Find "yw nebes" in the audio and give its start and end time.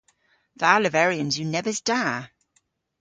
1.39-1.79